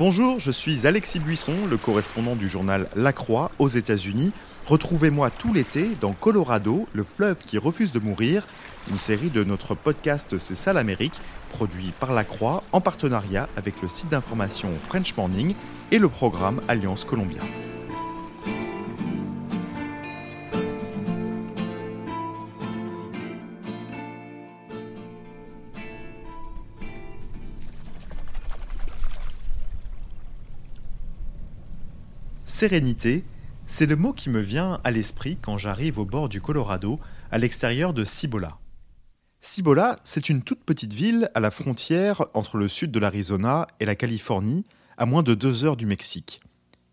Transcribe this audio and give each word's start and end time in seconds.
Bonjour, 0.00 0.40
je 0.40 0.50
suis 0.50 0.86
Alexis 0.86 1.18
Buisson, 1.18 1.66
le 1.68 1.76
correspondant 1.76 2.34
du 2.34 2.48
journal 2.48 2.88
La 2.96 3.12
Croix 3.12 3.50
aux 3.58 3.68
États-Unis. 3.68 4.32
Retrouvez-moi 4.64 5.28
tout 5.28 5.52
l'été 5.52 5.90
dans 6.00 6.14
Colorado, 6.14 6.88
le 6.94 7.04
fleuve 7.04 7.42
qui 7.42 7.58
refuse 7.58 7.92
de 7.92 7.98
mourir, 7.98 8.46
une 8.90 8.96
série 8.96 9.28
de 9.28 9.44
notre 9.44 9.74
podcast 9.74 10.38
C'est 10.38 10.54
ça 10.54 10.72
l'Amérique, 10.72 11.20
produit 11.50 11.92
par 12.00 12.14
La 12.14 12.24
Croix 12.24 12.64
en 12.72 12.80
partenariat 12.80 13.46
avec 13.58 13.82
le 13.82 13.90
site 13.90 14.08
d'information 14.08 14.70
French 14.88 15.14
Morning 15.18 15.54
et 15.92 15.98
le 15.98 16.08
programme 16.08 16.62
Alliance 16.66 17.04
Colombien. 17.04 17.42
Sérénité, 32.60 33.24
c'est 33.64 33.86
le 33.86 33.96
mot 33.96 34.12
qui 34.12 34.28
me 34.28 34.40
vient 34.40 34.82
à 34.84 34.90
l'esprit 34.90 35.38
quand 35.40 35.56
j'arrive 35.56 35.98
au 35.98 36.04
bord 36.04 36.28
du 36.28 36.42
Colorado, 36.42 37.00
à 37.30 37.38
l'extérieur 37.38 37.94
de 37.94 38.04
Cibola. 38.04 38.58
Cibola, 39.40 39.98
c'est 40.04 40.28
une 40.28 40.42
toute 40.42 40.62
petite 40.62 40.92
ville 40.92 41.30
à 41.32 41.40
la 41.40 41.50
frontière 41.50 42.26
entre 42.34 42.58
le 42.58 42.68
sud 42.68 42.90
de 42.90 42.98
l'Arizona 42.98 43.66
et 43.80 43.86
la 43.86 43.94
Californie, 43.94 44.66
à 44.98 45.06
moins 45.06 45.22
de 45.22 45.32
deux 45.32 45.64
heures 45.64 45.78
du 45.78 45.86
Mexique. 45.86 46.42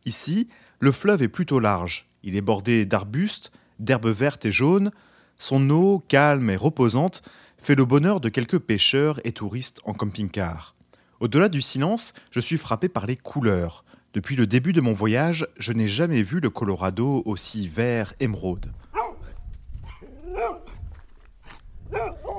Ici, 0.06 0.48
le 0.80 0.94
fleuve 0.94 1.22
est 1.22 1.28
plutôt 1.28 1.60
large. 1.60 2.08
Il 2.24 2.38
est 2.38 2.42
bordé 2.42 2.86
d'arbustes, 2.86 3.52
d'herbes 3.78 4.08
vertes 4.08 4.46
et 4.46 4.54
jaunes. 4.54 4.92
Son 5.38 5.70
eau, 5.70 6.02
calme 6.08 6.50
et 6.50 6.56
reposante, 6.56 7.24
fait 7.58 7.76
le 7.76 7.84
bonheur 7.84 8.22
de 8.22 8.30
quelques 8.30 8.60
pêcheurs 8.60 9.20
et 9.26 9.34
touristes 9.34 9.82
en 9.84 9.92
camping-car. 9.92 10.78
Au-delà 11.20 11.50
du 11.50 11.62
silence, 11.62 12.14
je 12.32 12.40
suis 12.40 12.58
frappé 12.58 12.88
par 12.88 13.06
les 13.06 13.18
couleurs. 13.18 13.84
Depuis 14.18 14.36
le 14.36 14.48
début 14.48 14.74
de 14.74 14.82
mon 14.82 14.94
voyage, 14.94 15.46
je 15.60 15.72
n'ai 15.72 15.88
jamais 15.88 16.24
vu 16.24 16.40
le 16.40 16.50
Colorado 16.50 17.22
aussi 17.28 17.68
vert 17.68 18.16
émeraude. 18.20 18.74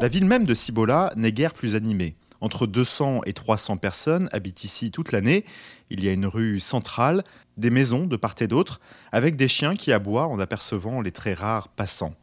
La 0.01 0.09
ville 0.09 0.25
même 0.25 0.45
de 0.45 0.57
Cibola 0.57 1.13
n'est 1.15 1.31
guère 1.31 1.55
plus 1.55 1.77
animée. 1.77 2.17
Entre 2.41 2.67
200 2.67 3.21
et 3.27 3.33
300 3.33 3.77
personnes 3.77 4.29
habitent 4.33 4.65
ici 4.65 4.91
toute 4.91 5.13
l'année. 5.13 5.45
Il 5.89 6.03
y 6.03 6.09
a 6.09 6.13
une 6.13 6.27
rue 6.27 6.59
centrale, 6.59 7.23
des 7.57 7.71
maisons 7.71 8.07
de 8.07 8.17
part 8.17 8.35
et 8.41 8.49
d'autre, 8.49 8.81
avec 9.13 9.37
des 9.37 9.47
chiens 9.47 9.77
qui 9.77 9.93
aboient 9.93 10.27
en 10.27 10.41
apercevant 10.41 11.01
les 11.01 11.13
très 11.13 11.33
rares 11.33 11.69
passants. 11.69 12.17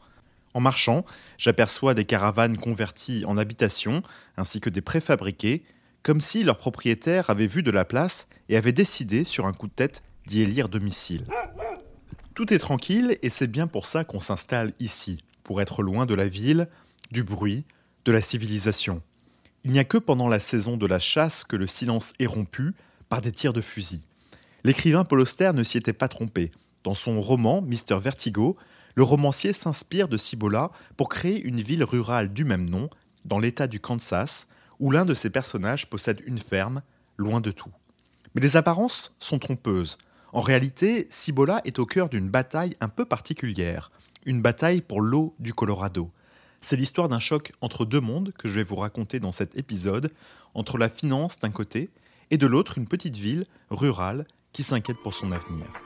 En 0.53 0.59
marchant, 0.59 1.06
j'aperçois 1.38 1.94
des 1.94 2.03
caravanes 2.03 2.58
converties 2.58 3.23
en 3.25 3.38
habitations, 3.38 4.03
ainsi 4.36 4.59
que 4.59 4.69
des 4.69 4.81
préfabriqués, 4.81 5.64
comme 6.06 6.22
si 6.22 6.44
leur 6.44 6.59
propriétaire 6.59 7.31
avait 7.31 7.48
vu 7.48 7.64
de 7.64 7.72
la 7.72 7.84
place 7.84 8.28
et 8.48 8.58
avait 8.58 8.72
décidé 8.72 9.23
sur 9.23 9.48
un 9.48 9.53
coup 9.53 9.66
de 9.66 9.73
tête 9.73 10.03
d'y 10.28 10.42
élire 10.42 10.70
domicile. 10.70 11.25
Tout 12.36 12.53
est 12.53 12.59
tranquille 12.59 13.17
et 13.23 13.31
c'est 13.31 13.47
bien 13.47 13.66
pour 13.66 13.88
ça 13.88 14.03
qu'on 14.03 14.20
s'installe 14.20 14.72
ici, 14.80 15.23
pour 15.44 15.62
être 15.62 15.81
loin 15.81 16.06
de 16.06 16.14
la 16.14 16.28
ville, 16.28 16.67
du 17.09 17.23
bruit, 17.23 17.64
de 18.06 18.12
la 18.12 18.22
civilisation. 18.22 19.02
Il 19.64 19.72
n'y 19.72 19.80
a 19.80 19.84
que 19.84 19.97
pendant 19.97 20.28
la 20.28 20.39
saison 20.39 20.78
de 20.78 20.86
la 20.86 21.00
chasse 21.00 21.44
que 21.44 21.56
le 21.56 21.66
silence 21.66 22.14
est 22.19 22.28
rompu 22.28 22.75
par 23.09 23.22
des 23.22 23.31
tirs 23.31 23.53
de 23.53 23.62
fusil. 23.62 24.03
L'écrivain 24.64 25.06
Paul 25.06 25.22
Auster 25.22 25.53
ne 25.56 25.64
s'y 25.64 25.80
était 25.80 25.92
pas 25.92 26.08
trompé. 26.08 26.52
Dans 26.84 26.94
son 26.94 27.19
roman 27.19 27.64
Mister 27.64 27.97
Vertigo, 28.00 28.58
le 28.94 29.02
romancier 29.02 29.53
s'inspire 29.53 30.08
de 30.08 30.17
Cibola 30.17 30.69
pour 30.97 31.09
créer 31.09 31.42
une 31.42 31.62
ville 31.62 31.84
rurale 31.84 32.31
du 32.31 32.45
même 32.45 32.69
nom, 32.69 32.92
dans 33.25 33.40
l'état 33.40 33.66
du 33.66 33.80
Kansas, 33.80 34.47
où 34.80 34.92
l'un 34.92 35.06
de 35.06 35.14
ses 35.14 35.30
personnages 35.30 35.90
possède 35.90 36.22
une 36.26 36.38
ferme, 36.38 36.81
loin 37.18 37.42
de 37.42 37.52
tout. 37.52 37.72
Mais 38.34 38.42
les 38.42 38.58
apparences 38.58 39.16
sont 39.20 39.40
trompeuses. 39.40 39.98
En 40.34 40.42
réalité, 40.42 41.08
Cibola 41.09 41.62
est 41.64 41.80
au 41.80 41.86
cœur 41.86 42.09
d'une 42.09 42.30
bataille 42.30 42.75
un 42.81 42.90
peu 42.90 43.06
particulière, 43.06 43.91
une 44.25 44.41
bataille 44.41 44.81
pour 44.81 45.02
l'eau 45.02 45.34
du 45.40 45.53
Colorado. 45.53 46.12
C'est 46.59 46.75
l'histoire 46.75 47.09
d'un 47.09 47.19
choc 47.19 47.53
entre 47.62 47.85
deux 47.85 48.02
mondes 48.02 48.34
que 48.38 48.50
je 48.50 48.56
vais 48.56 48.64
vous 48.64 48.75
raconter 48.75 49.19
dans 49.19 49.31
cet 49.31 49.58
épisode, 49.58 50.12
entre 50.53 50.78
la 50.78 50.90
finance 50.90 51.40
d'un 51.40 51.52
côté 51.52 51.90
et 52.31 52.38
de 52.38 52.47
l'autre 52.47 52.78
une 52.78 52.88
petite 52.88 53.18
ville 53.18 53.46
rurale 53.69 54.25
qui 54.52 54.64
s'inquiète 54.64 54.97
pour 55.03 55.14
son 55.14 55.31
avenir. 55.31 55.84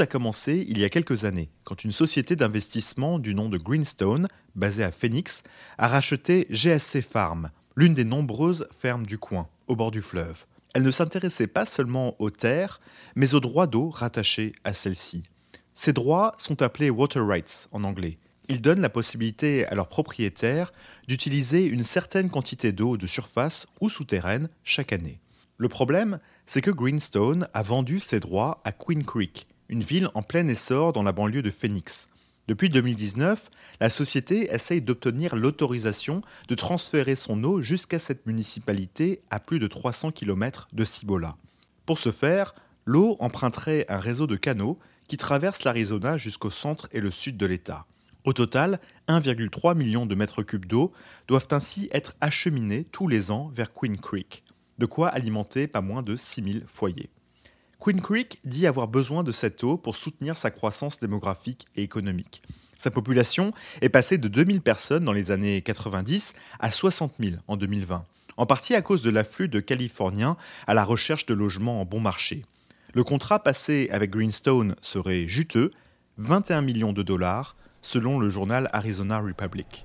A 0.00 0.06
commencé 0.06 0.64
il 0.68 0.78
y 0.78 0.84
a 0.84 0.88
quelques 0.88 1.24
années, 1.24 1.50
quand 1.64 1.84
une 1.84 1.92
société 1.92 2.36
d'investissement 2.36 3.18
du 3.18 3.34
nom 3.34 3.48
de 3.48 3.58
Greenstone, 3.58 4.28
basée 4.54 4.84
à 4.84 4.90
Phoenix, 4.90 5.42
a 5.78 5.88
racheté 5.88 6.46
GSC 6.50 7.02
Farm, 7.02 7.50
l'une 7.76 7.94
des 7.94 8.04
nombreuses 8.04 8.66
fermes 8.76 9.06
du 9.06 9.18
coin, 9.18 9.48
au 9.68 9.76
bord 9.76 9.90
du 9.90 10.02
fleuve. 10.02 10.46
Elle 10.74 10.82
ne 10.82 10.90
s'intéressait 10.90 11.46
pas 11.46 11.64
seulement 11.64 12.14
aux 12.20 12.30
terres, 12.30 12.80
mais 13.16 13.34
aux 13.34 13.40
droits 13.40 13.66
d'eau 13.66 13.90
rattachés 13.90 14.52
à 14.64 14.72
celles-ci. 14.72 15.24
Ces 15.74 15.92
droits 15.92 16.32
sont 16.38 16.62
appelés 16.62 16.90
water 16.90 17.26
rights 17.26 17.68
en 17.72 17.84
anglais. 17.84 18.18
Ils 18.48 18.60
donnent 18.60 18.80
la 18.80 18.90
possibilité 18.90 19.66
à 19.66 19.74
leurs 19.74 19.88
propriétaires 19.88 20.72
d'utiliser 21.06 21.64
une 21.64 21.84
certaine 21.84 22.30
quantité 22.30 22.72
d'eau 22.72 22.96
de 22.96 23.06
surface 23.06 23.66
ou 23.80 23.88
souterraine 23.88 24.48
chaque 24.64 24.92
année. 24.92 25.20
Le 25.56 25.68
problème, 25.68 26.18
c'est 26.46 26.62
que 26.62 26.70
Greenstone 26.70 27.46
a 27.52 27.62
vendu 27.62 28.00
ses 28.00 28.18
droits 28.18 28.60
à 28.64 28.72
Queen 28.72 29.04
Creek, 29.04 29.46
une 29.70 29.84
ville 29.84 30.08
en 30.14 30.22
plein 30.22 30.46
essor 30.48 30.92
dans 30.92 31.04
la 31.04 31.12
banlieue 31.12 31.42
de 31.42 31.50
Phoenix. 31.50 32.08
Depuis 32.48 32.68
2019, 32.68 33.50
la 33.80 33.88
société 33.88 34.52
essaye 34.52 34.82
d'obtenir 34.82 35.36
l'autorisation 35.36 36.22
de 36.48 36.54
transférer 36.56 37.14
son 37.14 37.42
eau 37.44 37.62
jusqu'à 37.62 38.00
cette 38.00 38.26
municipalité 38.26 39.22
à 39.30 39.38
plus 39.38 39.60
de 39.60 39.68
300 39.68 40.10
km 40.10 40.68
de 40.72 40.84
Cibola. 40.84 41.36
Pour 41.86 41.98
ce 41.98 42.10
faire, 42.10 42.56
l'eau 42.84 43.16
emprunterait 43.20 43.86
un 43.88 44.00
réseau 44.00 44.26
de 44.26 44.34
canaux 44.34 44.76
qui 45.08 45.16
traverse 45.16 45.62
l'Arizona 45.62 46.18
jusqu'au 46.18 46.50
centre 46.50 46.88
et 46.90 47.00
le 47.00 47.12
sud 47.12 47.36
de 47.36 47.46
l'État. 47.46 47.86
Au 48.24 48.32
total, 48.32 48.80
1,3 49.06 49.76
million 49.76 50.04
de 50.04 50.14
mètres 50.16 50.42
cubes 50.42 50.66
d'eau 50.66 50.92
doivent 51.28 51.48
ainsi 51.52 51.88
être 51.92 52.16
acheminés 52.20 52.84
tous 52.90 53.06
les 53.06 53.30
ans 53.30 53.52
vers 53.54 53.72
Queen 53.72 53.98
Creek, 53.98 54.42
de 54.78 54.86
quoi 54.86 55.08
alimenter 55.08 55.68
pas 55.68 55.80
moins 55.80 56.02
de 56.02 56.16
6000 56.16 56.64
foyers. 56.66 57.10
Queen 57.80 58.02
Creek 58.02 58.40
dit 58.44 58.66
avoir 58.66 58.88
besoin 58.88 59.24
de 59.24 59.32
cette 59.32 59.64
eau 59.64 59.78
pour 59.78 59.96
soutenir 59.96 60.36
sa 60.36 60.50
croissance 60.50 61.00
démographique 61.00 61.64
et 61.76 61.82
économique. 61.82 62.42
Sa 62.76 62.90
population 62.90 63.52
est 63.80 63.88
passée 63.88 64.18
de 64.18 64.28
2000 64.28 64.60
personnes 64.60 65.04
dans 65.04 65.14
les 65.14 65.30
années 65.30 65.62
90 65.62 66.34
à 66.58 66.70
60 66.70 67.14
000 67.18 67.36
en 67.48 67.56
2020, 67.56 68.04
en 68.36 68.46
partie 68.46 68.74
à 68.74 68.82
cause 68.82 69.02
de 69.02 69.08
l'afflux 69.08 69.48
de 69.48 69.60
Californiens 69.60 70.36
à 70.66 70.74
la 70.74 70.84
recherche 70.84 71.24
de 71.24 71.32
logements 71.32 71.80
en 71.80 71.86
bon 71.86 72.00
marché. 72.00 72.44
Le 72.92 73.02
contrat 73.02 73.42
passé 73.42 73.88
avec 73.92 74.10
Greenstone 74.10 74.76
serait 74.82 75.26
juteux, 75.26 75.70
21 76.18 76.60
millions 76.60 76.92
de 76.92 77.02
dollars, 77.02 77.56
selon 77.80 78.18
le 78.18 78.28
journal 78.28 78.68
Arizona 78.72 79.20
Republic. 79.20 79.84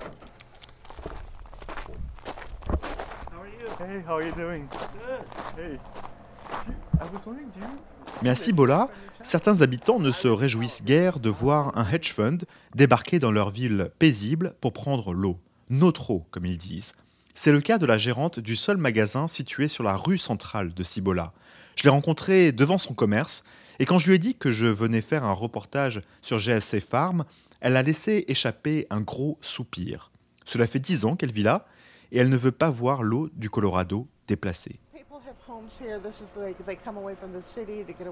Mais 8.21 8.29
à 8.29 8.35
Cibola, 8.35 8.89
certains 9.21 9.61
habitants 9.61 9.99
ne 9.99 10.11
se 10.11 10.27
réjouissent 10.27 10.83
guère 10.83 11.19
de 11.19 11.29
voir 11.29 11.77
un 11.77 11.89
hedge 11.89 12.13
fund 12.13 12.37
débarquer 12.73 13.19
dans 13.19 13.31
leur 13.31 13.49
ville 13.49 13.91
paisible 13.99 14.55
pour 14.61 14.73
prendre 14.73 15.13
l'eau. 15.13 15.39
Notre 15.69 16.11
eau, 16.11 16.25
comme 16.31 16.45
ils 16.45 16.57
disent. 16.57 16.93
C'est 17.33 17.51
le 17.51 17.59
cas 17.59 17.77
de 17.77 17.85
la 17.85 17.97
gérante 17.97 18.39
du 18.39 18.55
seul 18.55 18.77
magasin 18.77 19.27
situé 19.27 19.67
sur 19.67 19.83
la 19.83 19.97
rue 19.97 20.17
centrale 20.17 20.73
de 20.73 20.83
Cibola. 20.83 21.33
Je 21.75 21.83
l'ai 21.83 21.89
rencontrée 21.89 22.51
devant 22.51 22.77
son 22.77 22.93
commerce 22.93 23.43
et 23.79 23.85
quand 23.85 23.99
je 23.99 24.07
lui 24.07 24.15
ai 24.15 24.19
dit 24.19 24.35
que 24.35 24.51
je 24.51 24.65
venais 24.65 25.01
faire 25.01 25.25
un 25.25 25.33
reportage 25.33 26.01
sur 26.21 26.39
GSC 26.39 26.79
Farm, 26.79 27.25
elle 27.59 27.75
a 27.75 27.83
laissé 27.83 28.23
échapper 28.29 28.87
un 28.89 29.01
gros 29.01 29.37
soupir. 29.41 30.11
Cela 30.45 30.67
fait 30.67 30.79
dix 30.79 31.03
ans 31.03 31.15
qu'elle 31.15 31.33
vit 31.33 31.43
là 31.43 31.65
et 32.11 32.19
elle 32.19 32.29
ne 32.29 32.37
veut 32.37 32.51
pas 32.51 32.69
voir 32.69 33.03
l'eau 33.03 33.29
du 33.33 33.49
Colorado 33.49 34.07
déplacée. 34.27 34.79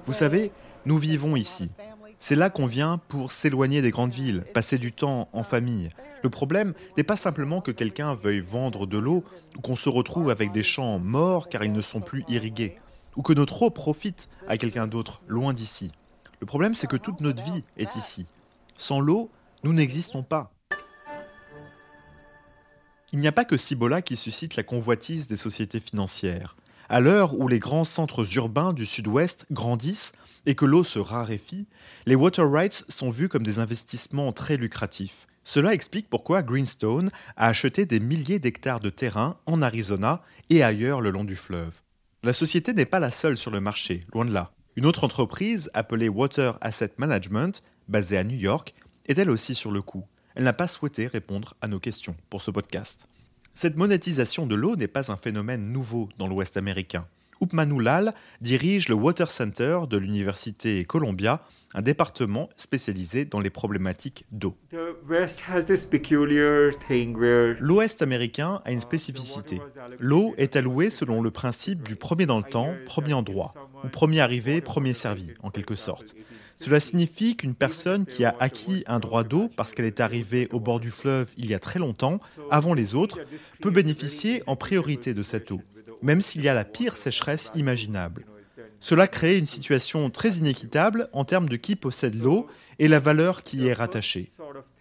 Vous 0.06 0.14
savez, 0.14 0.52
nous 0.86 0.98
vivons 0.98 1.36
ici. 1.36 1.72
C'est 2.20 2.36
là 2.36 2.50
qu'on 2.50 2.68
vient 2.68 3.00
pour 3.08 3.32
s'éloigner 3.32 3.82
des 3.82 3.92
grandes 3.92 4.14
villes, 4.14 4.44
passer 4.54 4.78
du 4.78 4.92
temps 4.92 5.30
en 5.34 5.44
famille. 5.44 5.90
Le 6.24 6.30
problème 6.30 6.74
n'est 6.96 7.04
pas 7.04 7.18
simplement 7.18 7.60
que 7.60 7.72
quelqu'un 7.72 8.14
veuille 8.14 8.40
vendre 8.40 8.86
de 8.86 8.98
l'eau 8.98 9.24
ou 9.58 9.62
qu'on 9.62 9.76
se 9.76 9.90
retrouve 9.90 10.30
avec 10.30 10.52
des 10.52 10.64
champs 10.64 11.00
morts 11.00 11.50
car 11.50 11.64
ils 11.64 11.72
ne 11.72 11.82
sont 11.82 12.02
plus 12.02 12.24
irrigués, 12.28 12.76
ou 13.16 13.22
que 13.22 13.34
notre 13.34 13.64
eau 13.64 13.70
profite 13.70 14.30
à 14.48 14.58
quelqu'un 14.58 14.88
d'autre 14.88 15.24
loin 15.28 15.54
d'ici. 15.54 15.92
Le 16.40 16.46
problème, 16.46 16.76
c'est 16.76 16.88
que 16.88 16.98
toute 16.98 17.22
notre 17.22 17.44
vie 17.44 17.64
est 17.78 17.96
ici. 17.96 18.28
Sans 18.78 19.00
l'eau, 19.00 19.30
nous 19.64 19.74
n'existons 19.74 20.24
pas. 20.24 20.52
Il 23.12 23.20
n'y 23.20 23.28
a 23.28 23.32
pas 23.32 23.46
que 23.46 23.58
Cibola 23.58 24.02
qui 24.02 24.18
suscite 24.18 24.56
la 24.56 24.64
convoitise 24.64 25.28
des 25.28 25.38
sociétés 25.38 25.80
financières. 25.80 26.56
À 26.94 27.00
l'heure 27.00 27.34
où 27.40 27.48
les 27.48 27.58
grands 27.58 27.86
centres 27.86 28.24
urbains 28.38 28.72
du 28.72 28.86
sud-ouest 28.86 29.48
grandissent 29.50 30.12
et 30.46 30.54
que 30.54 30.64
l'eau 30.64 30.84
se 30.84 31.00
raréfie, 31.00 31.66
les 32.06 32.14
water 32.14 32.48
rights 32.48 32.86
sont 32.88 33.10
vus 33.10 33.30
comme 33.30 33.42
des 33.42 33.58
investissements 33.58 34.32
très 34.32 34.58
lucratifs. 34.58 35.26
Cela 35.44 35.74
explique 35.74 36.08
pourquoi 36.08 36.44
Greenstone 36.44 37.10
a 37.36 37.48
acheté 37.48 37.88
des 37.88 38.00
milliers 38.00 38.38
d'hectares 38.38 38.80
de 38.80 38.92
terrain 38.92 39.40
en 39.48 39.64
Arizona 39.64 40.22
et 40.52 40.62
ailleurs 40.62 41.02
le 41.02 41.10
long 41.10 41.24
du 41.24 41.36
fleuve. 41.36 41.82
La 42.22 42.32
société 42.32 42.74
n'est 42.74 42.86
pas 42.86 43.00
la 43.00 43.10
seule 43.10 43.38
sur 43.38 43.50
le 43.50 43.60
marché, 43.60 44.02
loin 44.14 44.26
de 44.26 44.32
là. 44.32 44.52
Une 44.76 44.86
autre 44.86 45.04
entreprise, 45.04 45.72
appelée 45.74 46.10
Water 46.10 46.60
Asset 46.62 46.92
Management, 47.00 47.64
basée 47.88 48.20
à 48.20 48.24
New 48.24 48.38
York, 48.38 48.76
est 49.08 49.18
elle 49.18 49.32
aussi 49.32 49.56
sur 49.56 49.72
le 49.72 49.82
coup. 49.82 50.06
Elle 50.36 50.44
n'a 50.44 50.54
pas 50.54 50.68
souhaité 50.68 51.08
répondre 51.08 51.56
à 51.60 51.68
nos 51.68 51.80
questions 51.80 52.16
pour 52.30 52.44
ce 52.44 52.52
podcast. 52.52 53.08
Cette 53.56 53.78
monétisation 53.78 54.48
de 54.48 54.56
l'eau 54.56 54.76
n'est 54.76 54.88
pas 54.88 55.12
un 55.12 55.16
phénomène 55.16 55.72
nouveau 55.72 56.10
dans 56.18 56.28
l'Ouest 56.28 56.58
américain. 56.58 57.06
Upmanu 57.40 57.84
Lal 57.84 58.14
dirige 58.42 58.90
le 58.90 58.96
Water 58.96 59.30
Center 59.30 59.82
de 59.88 59.98
l'Université 59.98 60.86
Columbia, 60.86 61.42
un 61.76 61.84
département 61.84 62.50
spécialisé 62.58 63.26
dans 63.26 63.40
les 63.40 63.52
problématiques 63.52 64.26
d'eau. 64.32 64.58
L'Ouest 67.60 68.02
américain 68.02 68.62
a 68.66 68.72
une 68.72 68.82
spécificité. 68.82 69.62
L'eau 70.00 70.34
est 70.38 70.56
allouée 70.56 70.90
selon 70.90 71.22
le 71.22 71.30
principe 71.30 71.88
du 71.88 71.96
premier 71.96 72.26
dans 72.26 72.38
le 72.38 72.44
temps, 72.44 72.74
premier 72.86 73.14
en 73.14 73.22
droit, 73.22 73.54
ou 73.84 73.88
premier 73.90 74.22
arrivé, 74.22 74.62
premier 74.62 74.94
servi, 74.94 75.32
en 75.44 75.52
quelque 75.52 75.76
sorte. 75.76 76.16
Cela 76.58 76.80
signifie 76.80 77.36
qu'une 77.36 77.56
personne 77.56 78.06
qui 78.06 78.26
a 78.26 78.36
acquis 78.40 78.84
un 78.88 79.00
droit 79.00 79.24
d'eau 79.24 79.50
parce 79.56 79.74
qu'elle 79.74 79.86
est 79.86 80.00
arrivée 80.00 80.48
au 80.52 80.60
bord 80.60 80.80
du 80.80 80.92
fleuve 80.92 81.34
il 81.38 81.50
y 81.50 81.54
a 81.54 81.60
très 81.60 81.80
longtemps, 81.80 82.20
avant 82.50 82.74
les 82.74 82.96
autres, 82.96 83.20
peut 83.62 83.72
bénéficier 83.72 84.44
en 84.48 84.56
priorité 84.56 85.14
de 85.14 85.24
cette 85.24 85.52
eau 85.52 85.62
même 86.04 86.22
s'il 86.22 86.44
y 86.44 86.50
a 86.50 86.54
la 86.54 86.66
pire 86.66 86.98
sécheresse 86.98 87.52
imaginable. 87.56 88.26
Cela 88.80 89.08
crée 89.08 89.38
une 89.38 89.46
situation 89.46 90.10
très 90.10 90.36
inéquitable 90.36 91.10
en 91.14 91.24
termes 91.24 91.48
de 91.48 91.56
qui 91.56 91.76
possède 91.76 92.22
l'eau 92.22 92.48
et 92.78 92.90
la 92.90 93.00
valeur 93.00 93.42
qui 93.42 93.58
y 93.60 93.68
est 93.68 93.74
rattachée. 93.74 94.30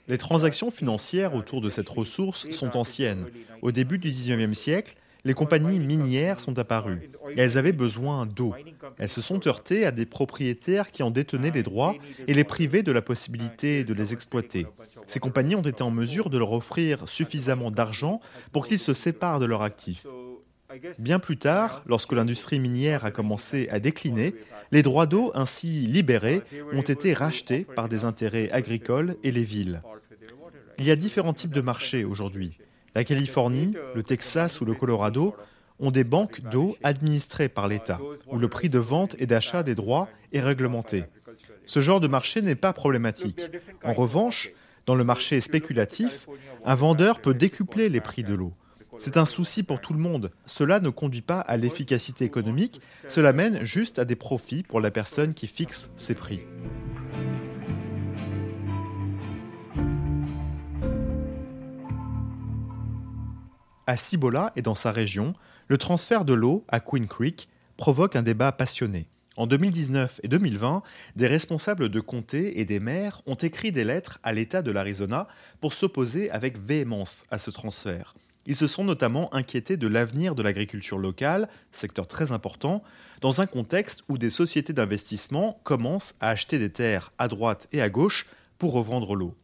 Les 0.09 0.19
transactions 0.19 0.73
financières 0.73 1.35
autour 1.35 1.61
de 1.61 1.71
cette 1.71 1.89
ressource 1.89 2.51
sont 2.51 2.77
anciennes. 2.77 3.27
Au 3.63 3.71
début 3.71 3.99
du 3.99 4.11
19e 4.11 4.55
siècle, 4.55 4.97
les 5.25 5.35
compagnies 5.35 5.79
minières 5.79 6.41
sont 6.41 6.59
apparues 6.59 7.11
elles 7.37 7.59
avaient 7.59 7.73
besoin 7.73 8.27
d'eau. 8.27 8.55
Elles 8.99 9.09
se 9.09 9.21
sont 9.21 9.47
heurtées 9.47 9.87
à 9.87 9.91
des 9.91 10.07
propriétaires 10.07 10.91
qui 10.91 11.03
en 11.03 11.11
détenaient 11.11 11.51
les 11.51 11.63
droits 11.63 11.95
et 12.27 12.35
les 12.35 12.45
privaient 12.45 12.83
de 12.83 12.93
la 12.93 13.03
possibilité 13.03 13.85
de 13.85 13.95
les 13.95 14.13
exploiter. 14.13 14.67
Ces 15.07 15.21
compagnies 15.21 15.57
ont 15.57 15.63
été 15.63 15.83
en 15.83 15.91
mesure 15.91 16.31
de 16.31 16.39
leur 16.39 16.53
offrir 16.53 17.09
suffisamment 17.09 17.71
d'argent 17.71 18.21
pour 18.53 18.67
qu'ils 18.67 18.79
se 18.79 18.95
séparent 18.95 19.41
de 19.41 19.47
leurs 19.47 19.63
actifs. 19.63 20.07
Bien 20.99 21.19
plus 21.19 21.37
tard, 21.37 21.83
lorsque 21.87 22.13
l'industrie 22.13 22.59
minière 22.59 23.05
a 23.05 23.11
commencé 23.11 23.69
à 23.71 23.79
décliner, 23.79 24.35
les 24.71 24.83
droits 24.83 25.07
d'eau 25.07 25.31
ainsi 25.35 25.87
libérés 25.87 26.41
ont 26.73 26.83
été 26.83 27.13
rachetés 27.13 27.67
par 27.77 27.89
des 27.91 28.05
intérêts 28.05 28.51
agricoles 28.53 29.17
et 29.23 29.33
les 29.33 29.45
villes. 29.45 29.83
Il 30.79 30.87
y 30.87 30.91
a 30.91 30.97
différents 30.97 31.35
types 31.35 31.53
de 31.53 31.61
marchés 31.61 32.05
aujourd'hui. 32.05 32.57
La 32.95 33.05
Californie, 33.05 33.75
le 33.95 34.03
Texas 34.03 34.61
ou 34.61 34.65
le 34.65 34.75
Colorado 34.75 35.35
ont 35.79 35.91
des 35.91 36.05
banques 36.05 36.43
d'eau 36.51 36.77
administrées 36.83 37.49
par 37.49 37.69
l'État, 37.69 38.01
où 38.29 38.39
le 38.39 38.49
prix 38.49 38.69
de 38.69 38.79
vente 38.79 39.17
et 39.19 39.27
d'achat 39.27 39.63
des 39.63 39.75
droits 39.75 40.09
est 40.33 40.41
réglementé. 40.41 41.05
Ce 41.65 41.81
genre 41.81 42.01
de 42.01 42.09
marché 42.09 42.43
n'est 42.43 42.55
pas 42.55 42.73
problématique. 42.73 43.51
En 43.85 43.93
revanche, 43.93 44.51
dans 44.87 44.95
le 44.95 45.05
marché 45.05 45.41
spéculatif, 45.41 46.27
un 46.65 46.75
vendeur 46.75 47.21
peut 47.21 47.35
décupler 47.35 47.89
les 47.89 48.01
prix 48.01 48.25
de 48.25 48.35
l'eau. 48.35 48.53
C'est 48.99 49.17
un 49.17 49.25
souci 49.25 49.63
pour 49.63 49.81
tout 49.81 49.95
le 49.95 49.99
monde. 49.99 50.31
Cela 50.45 50.79
ne 50.79 50.91
conduit 50.91 51.23
pas 51.23 51.41
à 51.41 51.57
l'efficacité 51.57 52.25
économique, 52.25 52.81
cela 53.09 53.33
mène 53.33 53.65
juste 53.65 53.99
à 53.99 54.05
des 54.05 54.17
profits 54.17 54.63
pour 54.63 54.81
la 54.81 54.91
personne 54.91 55.35
qui 55.35 55.47
fixe 55.47 55.91
ses 55.97 56.15
prix. 56.15 56.41
À 63.89 63.97
Cibola 63.97 64.53
et 64.55 64.63
dans 64.63 64.77
sa 64.77 64.93
région, 64.93 65.35
le 65.67 65.77
transfert 65.77 66.25
de 66.25 66.35
l'eau 66.35 66.65
à 66.69 66.79
Queen 66.79 67.09
Creek 67.09 67.49
provoque 67.77 68.15
un 68.15 68.23
débat 68.23 68.53
passionné. 68.53 69.09
En 69.37 69.49
2019 69.49 70.21
et 70.23 70.29
2020, 70.29 70.83
des 71.17 71.27
responsables 71.27 71.89
de 71.89 72.01
comté 72.01 72.61
et 72.61 72.65
des 72.65 72.79
maires 72.79 73.23
ont 73.27 73.35
écrit 73.35 73.73
des 73.73 73.83
lettres 73.83 74.21
à 74.23 74.33
l'État 74.33 74.63
de 74.63 74.71
l'Arizona 74.71 75.27
pour 75.61 75.73
s'opposer 75.73 76.31
avec 76.31 76.59
véhémence 76.59 77.25
à 77.33 77.39
ce 77.39 77.51
transfert. 77.51 78.15
Ils 78.47 78.55
se 78.55 78.69
sont 78.69 78.85
notamment 78.85 79.35
inquiétés 79.35 79.77
de 79.77 79.89
l'avenir 79.89 80.37
de 80.37 80.43
l'agriculture 80.43 80.99
locale, 80.99 81.49
secteur 81.73 82.07
très 82.07 82.31
important, 82.31 82.85
dans 83.21 83.41
un 83.41 83.47
contexte 83.47 84.03
où 84.09 84.17
des 84.17 84.31
sociétés 84.31 84.73
d'investissement 84.73 85.61
commencent 85.65 86.15
à 86.21 86.29
acheter 86.29 86.61
des 86.61 86.71
terres 86.71 87.13
à 87.19 87.27
droite 87.27 87.67
et 87.73 87.83
à 87.83 87.89
gauche 87.89 88.27
pour 88.59 88.73
revendre 88.73 89.17
l'eau. 89.17 89.35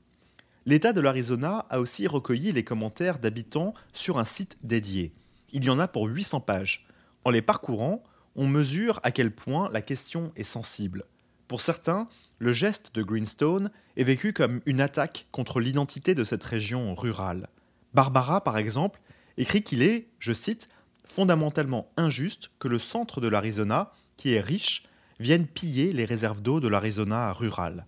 L'État 0.69 0.93
de 0.93 1.01
l'Arizona 1.01 1.65
a 1.71 1.81
aussi 1.81 2.07
recueilli 2.07 2.53
les 2.53 2.63
commentaires 2.63 3.21
d'habitants 3.21 3.73
sur 3.95 4.19
un 4.19 4.27
site 4.27 4.59
dédié. 4.63 5.15
Il 5.51 5.65
y 5.65 5.71
en 5.71 5.79
a 5.79 5.89
pour 5.89 6.09
800 6.09 6.41
pages. 6.41 6.87
En 7.25 7.31
les 7.31 7.41
parcourant, 7.41 8.05
on 8.37 8.47
mesure 8.47 9.01
à 9.03 9.11
quel 9.11 9.35
point 9.35 9.71
la 9.73 9.81
question 9.81 10.31
est 10.37 10.43
sensible. 10.43 11.07
Pour 11.47 11.63
certains, 11.63 12.07
le 12.39 12.53
geste 12.53 12.95
de 12.95 13.03
Greenstone 13.03 13.71
est 13.97 14.05
vécu 14.05 14.35
comme 14.35 14.61
une 14.67 14.83
attaque 14.83 15.27
contre 15.33 15.59
l'identité 15.59 16.15
de 16.15 16.23
cette 16.23 16.45
région 16.45 16.95
rurale. 16.95 17.49
Barbara, 17.95 18.45
par 18.45 18.59
exemple, 18.59 19.01
écrit 19.39 19.63
qu'il 19.63 19.81
est, 19.81 20.11
je 20.19 20.35
cite, 20.35 20.69
fondamentalement 21.07 21.89
injuste 21.97 22.51
que 22.59 22.69
le 22.69 22.79
centre 22.79 23.23
de 23.23 23.29
l'Arizona, 23.29 23.91
qui 24.19 24.35
est 24.35 24.41
riche, 24.43 24.83
vienne 25.19 25.47
piller 25.47 25.95
les 25.95 26.05
réserves 26.05 26.43
d'eau 26.43 26.61
de 26.61 26.69
l'Arizona 26.69 27.33
rural. 27.33 27.87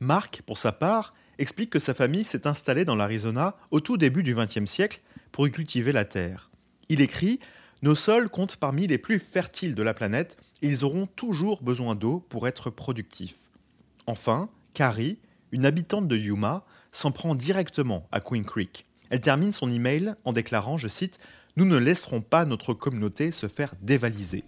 Marc, 0.00 0.42
pour 0.42 0.58
sa 0.58 0.72
part, 0.72 1.14
explique 1.40 1.70
que 1.70 1.78
sa 1.78 1.94
famille 1.94 2.24
s'est 2.24 2.46
installée 2.46 2.84
dans 2.84 2.94
l'Arizona 2.94 3.56
au 3.70 3.80
tout 3.80 3.96
début 3.96 4.22
du 4.22 4.34
XXe 4.34 4.66
siècle 4.66 5.00
pour 5.32 5.46
y 5.46 5.50
cultiver 5.50 5.90
la 5.90 6.04
terre. 6.04 6.50
Il 6.88 7.00
écrit 7.00 7.40
Nos 7.82 7.94
sols 7.94 8.28
comptent 8.28 8.56
parmi 8.56 8.86
les 8.86 8.98
plus 8.98 9.18
fertiles 9.18 9.74
de 9.74 9.82
la 9.82 9.94
planète 9.94 10.36
et 10.60 10.68
ils 10.68 10.84
auront 10.84 11.06
toujours 11.06 11.62
besoin 11.62 11.94
d'eau 11.94 12.20
pour 12.28 12.46
être 12.46 12.68
productifs. 12.68 13.48
Enfin, 14.06 14.50
Carrie, 14.74 15.18
une 15.50 15.64
habitante 15.64 16.08
de 16.08 16.16
Yuma, 16.16 16.64
s'en 16.92 17.10
prend 17.10 17.34
directement 17.34 18.06
à 18.12 18.20
Queen 18.20 18.44
Creek. 18.44 18.86
Elle 19.08 19.20
termine 19.20 19.52
son 19.52 19.70
email 19.70 20.14
en 20.24 20.32
déclarant, 20.32 20.76
je 20.78 20.88
cite, 20.88 21.18
Nous 21.56 21.64
ne 21.64 21.78
laisserons 21.78 22.20
pas 22.20 22.44
notre 22.44 22.74
communauté 22.74 23.32
se 23.32 23.48
faire 23.48 23.74
dévaliser. 23.80 24.44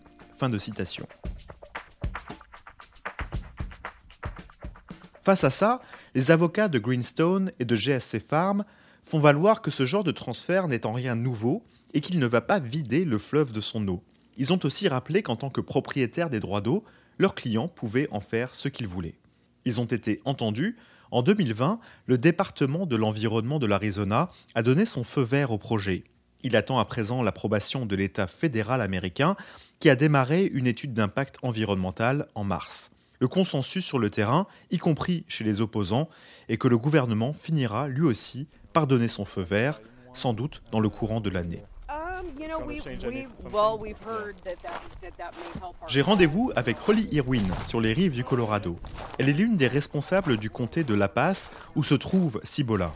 Face 5.22 5.44
à 5.44 5.50
ça, 5.50 5.80
les 6.14 6.30
avocats 6.30 6.68
de 6.68 6.78
Greenstone 6.78 7.52
et 7.58 7.64
de 7.64 7.76
GSC 7.76 8.20
Farm 8.20 8.64
font 9.04 9.18
valoir 9.18 9.62
que 9.62 9.70
ce 9.70 9.86
genre 9.86 10.04
de 10.04 10.10
transfert 10.10 10.68
n'est 10.68 10.86
en 10.86 10.92
rien 10.92 11.16
nouveau 11.16 11.64
et 11.94 12.00
qu'il 12.00 12.18
ne 12.18 12.26
va 12.26 12.40
pas 12.40 12.60
vider 12.60 13.04
le 13.04 13.18
fleuve 13.18 13.52
de 13.52 13.60
son 13.60 13.86
eau. 13.88 14.02
Ils 14.36 14.52
ont 14.52 14.60
aussi 14.64 14.88
rappelé 14.88 15.22
qu'en 15.22 15.36
tant 15.36 15.50
que 15.50 15.60
propriétaires 15.60 16.30
des 16.30 16.40
droits 16.40 16.60
d'eau, 16.60 16.84
leurs 17.18 17.34
clients 17.34 17.68
pouvaient 17.68 18.08
en 18.10 18.20
faire 18.20 18.54
ce 18.54 18.68
qu'ils 18.68 18.88
voulaient. 18.88 19.18
Ils 19.64 19.80
ont 19.80 19.84
été 19.84 20.20
entendus 20.24 20.76
en 21.12 21.22
2020, 21.22 21.78
le 22.06 22.16
département 22.16 22.86
de 22.86 22.96
l'environnement 22.96 23.58
de 23.58 23.66
l'Arizona 23.66 24.30
a 24.54 24.62
donné 24.62 24.86
son 24.86 25.04
feu 25.04 25.20
vert 25.20 25.50
au 25.50 25.58
projet. 25.58 26.04
Il 26.42 26.56
attend 26.56 26.78
à 26.78 26.86
présent 26.86 27.22
l'approbation 27.22 27.84
de 27.84 27.94
l'État 27.94 28.26
fédéral 28.26 28.80
américain 28.80 29.36
qui 29.78 29.90
a 29.90 29.94
démarré 29.94 30.46
une 30.46 30.66
étude 30.66 30.94
d'impact 30.94 31.36
environnemental 31.42 32.28
en 32.34 32.44
mars. 32.44 32.91
Le 33.22 33.28
consensus 33.28 33.84
sur 33.84 34.00
le 34.00 34.10
terrain, 34.10 34.48
y 34.72 34.78
compris 34.78 35.24
chez 35.28 35.44
les 35.44 35.60
opposants, 35.60 36.08
est 36.48 36.56
que 36.56 36.66
le 36.66 36.76
gouvernement 36.76 37.32
finira 37.32 37.86
lui 37.86 38.02
aussi 38.02 38.48
par 38.72 38.88
donner 38.88 39.06
son 39.06 39.24
feu 39.24 39.42
vert, 39.42 39.80
sans 40.12 40.32
doute 40.32 40.60
dans 40.72 40.80
le 40.80 40.88
courant 40.88 41.20
de 41.20 41.30
l'année. 41.30 41.62
J'ai 45.86 46.02
rendez-vous 46.02 46.50
avec 46.56 46.76
Holly 46.88 47.06
Irwin 47.12 47.46
sur 47.64 47.80
les 47.80 47.92
rives 47.92 48.16
du 48.16 48.24
Colorado. 48.24 48.74
Elle 49.20 49.28
est 49.28 49.34
l'une 49.34 49.56
des 49.56 49.68
responsables 49.68 50.36
du 50.36 50.50
comté 50.50 50.82
de 50.82 50.94
La 50.94 51.08
Paz 51.08 51.52
où 51.76 51.84
se 51.84 51.94
trouve 51.94 52.40
Cibola. 52.42 52.92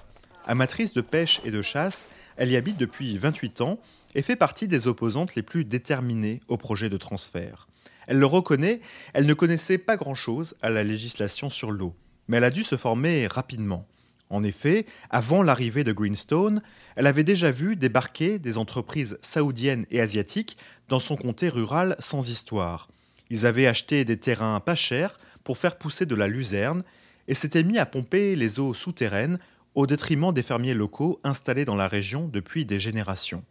Amatrice 0.48 0.92
de 0.92 1.02
pêche 1.02 1.40
et 1.44 1.52
de 1.52 1.62
chasse, 1.62 2.10
elle 2.36 2.50
y 2.50 2.56
habite 2.56 2.78
depuis 2.78 3.16
28 3.16 3.60
ans 3.60 3.78
et 4.16 4.22
fait 4.22 4.34
partie 4.34 4.66
des 4.66 4.88
opposantes 4.88 5.36
les 5.36 5.44
plus 5.44 5.64
déterminées 5.64 6.40
au 6.48 6.56
projet 6.56 6.90
de 6.90 6.96
transfert. 6.96 7.68
Elle 8.06 8.18
le 8.18 8.26
reconnaît, 8.26 8.80
elle 9.14 9.26
ne 9.26 9.34
connaissait 9.34 9.78
pas 9.78 9.96
grand-chose 9.96 10.54
à 10.62 10.70
la 10.70 10.84
législation 10.84 11.50
sur 11.50 11.70
l'eau, 11.70 11.94
mais 12.28 12.36
elle 12.36 12.44
a 12.44 12.50
dû 12.50 12.62
se 12.62 12.76
former 12.76 13.26
rapidement. 13.26 13.86
En 14.28 14.42
effet, 14.42 14.86
avant 15.10 15.42
l'arrivée 15.42 15.84
de 15.84 15.92
Greenstone, 15.92 16.62
elle 16.96 17.06
avait 17.06 17.24
déjà 17.24 17.50
vu 17.50 17.76
débarquer 17.76 18.38
des 18.38 18.58
entreprises 18.58 19.18
saoudiennes 19.20 19.86
et 19.90 20.00
asiatiques 20.00 20.56
dans 20.88 20.98
son 20.98 21.16
comté 21.16 21.48
rural 21.48 21.96
sans 22.00 22.28
histoire. 22.28 22.88
Ils 23.30 23.46
avaient 23.46 23.66
acheté 23.66 24.04
des 24.04 24.16
terrains 24.16 24.60
pas 24.60 24.74
chers 24.74 25.18
pour 25.44 25.58
faire 25.58 25.78
pousser 25.78 26.06
de 26.06 26.14
la 26.14 26.28
luzerne 26.28 26.82
et 27.28 27.34
s'étaient 27.34 27.62
mis 27.62 27.78
à 27.78 27.86
pomper 27.86 28.34
les 28.34 28.58
eaux 28.58 28.74
souterraines 28.74 29.38
au 29.74 29.86
détriment 29.86 30.32
des 30.32 30.42
fermiers 30.42 30.74
locaux 30.74 31.20
installés 31.22 31.64
dans 31.64 31.76
la 31.76 31.88
région 31.88 32.28
depuis 32.28 32.64
des 32.64 32.80
générations. 32.80 33.44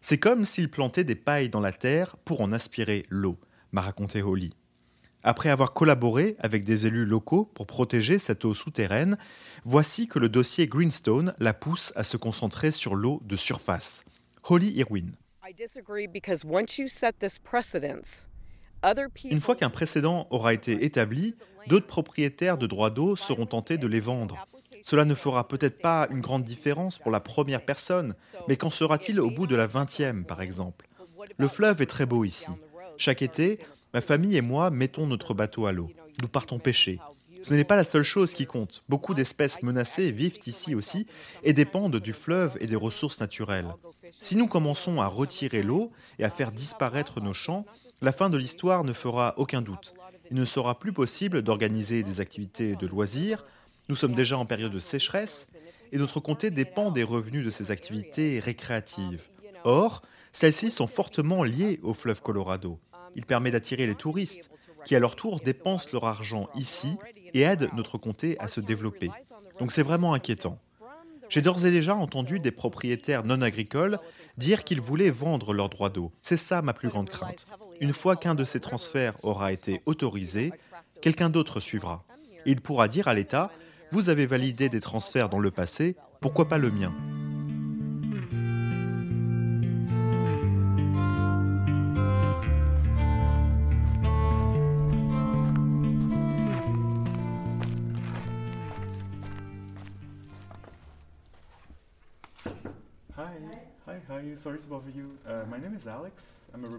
C'est 0.00 0.18
comme 0.18 0.44
s'ils 0.44 0.70
plantaient 0.70 1.04
des 1.04 1.14
pailles 1.14 1.48
dans 1.48 1.60
la 1.60 1.72
terre 1.72 2.16
pour 2.24 2.40
en 2.40 2.52
aspirer 2.52 3.06
l'eau, 3.08 3.38
m'a 3.72 3.80
raconté 3.80 4.22
Holly. 4.22 4.50
Après 5.22 5.50
avoir 5.50 5.72
collaboré 5.72 6.36
avec 6.38 6.64
des 6.64 6.86
élus 6.86 7.04
locaux 7.04 7.44
pour 7.44 7.66
protéger 7.66 8.18
cette 8.18 8.44
eau 8.44 8.54
souterraine, 8.54 9.18
voici 9.64 10.06
que 10.06 10.18
le 10.18 10.28
dossier 10.28 10.68
Greenstone 10.68 11.34
la 11.38 11.52
pousse 11.52 11.92
à 11.96 12.04
se 12.04 12.16
concentrer 12.16 12.70
sur 12.70 12.94
l'eau 12.94 13.20
de 13.24 13.36
surface. 13.36 14.04
Holly 14.48 14.70
Irwin. 14.78 15.12
Une 19.24 19.40
fois 19.40 19.56
qu'un 19.56 19.70
précédent 19.70 20.28
aura 20.30 20.54
été 20.54 20.84
établi, 20.84 21.34
d'autres 21.66 21.86
propriétaires 21.86 22.58
de 22.58 22.66
droits 22.66 22.90
d'eau 22.90 23.16
seront 23.16 23.46
tentés 23.46 23.76
de 23.76 23.86
les 23.86 24.00
vendre. 24.00 24.46
Cela 24.84 25.04
ne 25.04 25.14
fera 25.14 25.48
peut-être 25.48 25.80
pas 25.80 26.06
une 26.10 26.20
grande 26.20 26.44
différence 26.44 26.98
pour 26.98 27.10
la 27.10 27.20
première 27.20 27.64
personne, 27.64 28.14
mais 28.46 28.56
qu'en 28.56 28.70
sera-t-il 28.70 29.20
au 29.20 29.30
bout 29.30 29.46
de 29.46 29.56
la 29.56 29.66
vingtième, 29.66 30.24
par 30.24 30.40
exemple? 30.40 30.86
Le 31.36 31.48
fleuve 31.48 31.82
est 31.82 31.86
très 31.86 32.06
beau 32.06 32.24
ici. 32.24 32.48
Chaque 32.98 33.22
été, 33.22 33.60
ma 33.94 34.00
famille 34.00 34.36
et 34.36 34.42
moi 34.42 34.70
mettons 34.70 35.06
notre 35.06 35.32
bateau 35.32 35.66
à 35.66 35.72
l'eau. 35.72 35.90
Nous 36.20 36.28
partons 36.28 36.58
pêcher. 36.58 36.98
Ce 37.42 37.54
n'est 37.54 37.64
pas 37.64 37.76
la 37.76 37.84
seule 37.84 38.02
chose 38.02 38.34
qui 38.34 38.44
compte. 38.44 38.82
Beaucoup 38.88 39.14
d'espèces 39.14 39.62
menacées 39.62 40.10
vivent 40.10 40.40
ici 40.46 40.74
aussi 40.74 41.06
et 41.44 41.52
dépendent 41.52 42.00
du 42.00 42.12
fleuve 42.12 42.58
et 42.60 42.66
des 42.66 42.76
ressources 42.76 43.20
naturelles. 43.20 43.72
Si 44.18 44.34
nous 44.34 44.48
commençons 44.48 45.00
à 45.00 45.06
retirer 45.06 45.62
l'eau 45.62 45.92
et 46.18 46.24
à 46.24 46.30
faire 46.30 46.50
disparaître 46.50 47.20
nos 47.20 47.34
champs, 47.34 47.64
la 48.02 48.10
fin 48.10 48.30
de 48.30 48.36
l'histoire 48.36 48.82
ne 48.82 48.92
fera 48.92 49.34
aucun 49.36 49.62
doute. 49.62 49.94
Il 50.32 50.36
ne 50.36 50.44
sera 50.44 50.78
plus 50.78 50.92
possible 50.92 51.42
d'organiser 51.42 52.02
des 52.02 52.20
activités 52.20 52.74
de 52.74 52.86
loisirs. 52.88 53.46
Nous 53.88 53.94
sommes 53.94 54.14
déjà 54.14 54.36
en 54.36 54.44
période 54.44 54.72
de 54.72 54.80
sécheresse 54.80 55.46
et 55.92 55.98
notre 55.98 56.18
comté 56.18 56.50
dépend 56.50 56.90
des 56.90 57.04
revenus 57.04 57.44
de 57.44 57.50
ces 57.50 57.70
activités 57.70 58.40
récréatives. 58.40 59.28
Or, 59.62 60.02
celles-ci 60.32 60.70
sont 60.70 60.86
fortement 60.86 61.44
liées 61.44 61.80
au 61.82 61.94
fleuve 61.94 62.22
Colorado. 62.22 62.78
Il 63.16 63.26
permet 63.26 63.50
d'attirer 63.50 63.86
les 63.86 63.94
touristes, 63.94 64.50
qui 64.84 64.96
à 64.96 64.98
leur 64.98 65.16
tour 65.16 65.40
dépensent 65.40 65.88
leur 65.92 66.04
argent 66.04 66.48
ici 66.54 66.96
et 67.34 67.42
aident 67.42 67.68
notre 67.74 67.98
comté 67.98 68.38
à 68.38 68.48
se 68.48 68.60
développer. 68.60 69.10
Donc 69.60 69.72
c'est 69.72 69.82
vraiment 69.82 70.14
inquiétant. 70.14 70.58
J'ai 71.28 71.42
d'ores 71.42 71.66
et 71.66 71.70
déjà 71.70 71.94
entendu 71.94 72.38
des 72.38 72.50
propriétaires 72.50 73.24
non 73.24 73.42
agricoles 73.42 73.98
dire 74.38 74.64
qu'ils 74.64 74.80
voulaient 74.80 75.10
vendre 75.10 75.52
leurs 75.52 75.68
droits 75.68 75.90
d'eau. 75.90 76.10
C'est 76.22 76.36
ça 76.36 76.62
ma 76.62 76.72
plus 76.72 76.88
grande 76.88 77.10
crainte. 77.10 77.46
Une 77.80 77.92
fois 77.92 78.16
qu'un 78.16 78.34
de 78.34 78.44
ces 78.44 78.60
transferts 78.60 79.14
aura 79.22 79.52
été 79.52 79.82
autorisé, 79.84 80.52
quelqu'un 81.02 81.28
d'autre 81.28 81.60
suivra. 81.60 82.04
il 82.46 82.60
pourra 82.60 82.88
dire 82.88 83.08
à 83.08 83.14
l'État, 83.14 83.50
vous 83.90 84.08
avez 84.08 84.26
validé 84.26 84.68
des 84.68 84.80
transferts 84.80 85.28
dans 85.28 85.38
le 85.38 85.50
passé, 85.50 85.96
pourquoi 86.20 86.48
pas 86.48 86.58
le 86.58 86.70
mien? 86.70 86.92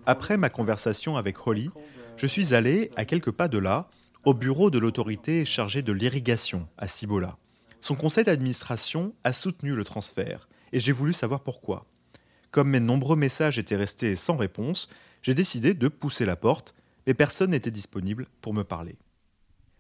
Après 0.06 0.38
ma 0.38 0.50
conversation 0.50 1.18
avec 1.18 1.46
Holly, 1.46 1.70
je 2.18 2.28
suis 2.28 2.54
allé, 2.54 2.92
à 2.96 3.06
quelques 3.06 3.32
pas 3.32 3.48
de 3.48 3.58
là, 3.58 3.90
au 4.26 4.34
bureau 4.34 4.70
de 4.70 4.80
l'autorité 4.80 5.46
chargée 5.46 5.82
de 5.82 5.92
l'irrigation 5.92 6.68
à 6.78 6.88
Cibola. 6.88 7.38
Son 7.80 7.96
conseil 7.96 8.26
d'administration 8.26 9.14
a 9.24 9.34
soutenu 9.34 9.74
le 9.74 9.84
transfert, 9.84 10.50
et 10.74 10.80
j'ai 10.80 10.92
voulu 10.92 11.14
savoir 11.14 11.42
pourquoi. 11.42 11.86
Comme 12.52 12.70
mes 12.70 12.80
nombreux 12.80 13.16
messages 13.16 13.60
étaient 13.60 13.76
restés 13.76 14.16
sans 14.16 14.36
réponse, 14.36 14.90
j'ai 15.22 15.34
décidé 15.34 15.74
de 15.74 15.88
pousser 15.88 16.26
la 16.26 16.36
porte, 16.36 16.76
mais 17.08 17.14
personne 17.14 17.52
n'était 17.52 17.72
disponible 17.72 18.28
pour 18.42 18.54
me 18.54 18.64
parler. 18.64 18.98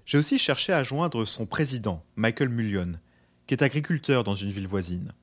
J'ai 0.06 0.18
aussi 0.18 0.40
cherché 0.40 0.74
à 0.74 0.84
joindre 0.84 1.26
son 1.26 1.46
président, 1.46 2.04
Michael 2.16 2.50
Mullion, 2.50 2.94
qui 3.48 3.54
est 3.54 3.64
agriculteur 3.64 4.24
dans 4.24 4.36
une 4.36 4.52
ville 4.52 4.68
voisine. 4.68 5.14